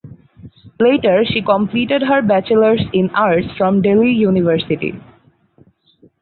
[0.79, 4.99] Later she completed her Bachelors in Arts from Delhi University.